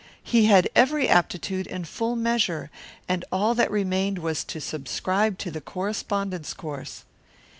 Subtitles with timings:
[0.23, 2.71] He had every aptitude in full measure,
[3.07, 7.03] and all that remained was to subscribe to the correspondence course.